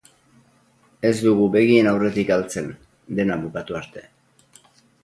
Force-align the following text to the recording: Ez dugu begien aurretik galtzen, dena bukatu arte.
Ez 1.09 1.11
dugu 1.25 1.45
begien 1.57 1.91
aurretik 1.91 2.33
galtzen, 2.33 2.73
dena 3.21 3.39
bukatu 3.45 3.81
arte. 3.83 4.07